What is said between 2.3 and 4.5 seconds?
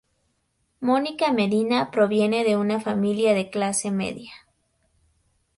de una familia de clase media.